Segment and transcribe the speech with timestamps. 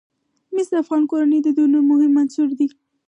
[0.53, 2.67] مس د افغان کورنیو د دودونو مهم عنصر دی.